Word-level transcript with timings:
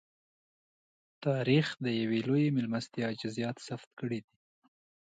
تاریخ 1.25 1.67
د 1.85 1.87
یوې 2.01 2.19
لویې 2.27 2.49
مېلمستیا 2.57 3.07
جزییات 3.21 3.57
ثبت 3.67 3.89
کړي 3.99 4.19
دي. 4.25 4.35